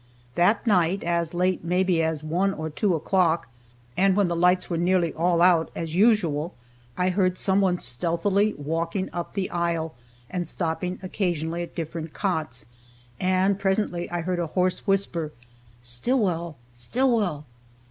That 0.33 0.65
night, 0.65 1.03
as 1.03 1.35
late 1.35 1.63
maybe 1.63 2.01
as 2.01 2.23
one 2.23 2.55
or 2.55 2.71
two 2.71 2.95
o'clock, 2.95 3.47
and 3.95 4.15
when 4.15 4.29
the 4.29 4.35
lights 4.35 4.67
were 4.67 4.75
nearly 4.79 5.13
all 5.13 5.43
out, 5.43 5.69
as 5.75 5.93
usual, 5.93 6.55
I 6.97 7.09
heard 7.09 7.37
some 7.37 7.61
one 7.61 7.77
stealthily 7.77 8.55
walking 8.57 9.11
up 9.13 9.33
the 9.33 9.51
aisle, 9.51 9.93
and 10.27 10.47
stopping 10.47 10.97
occasionally 11.03 11.61
at 11.61 11.75
different 11.75 12.13
cots, 12.13 12.65
and 13.19 13.59
presently 13.59 14.09
I 14.09 14.21
heard 14.21 14.39
a 14.39 14.47
hoarse 14.47 14.87
whisper, 14.87 15.33
"Stillwell! 15.83 16.57
Stillwell!" 16.73 17.45